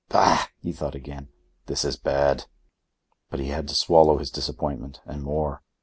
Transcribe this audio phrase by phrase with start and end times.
[0.09, 1.27] "Bah!" he thought again,
[1.67, 2.47] "this is bad."
[3.29, 5.61] But he had to swallow his disappointment, and more.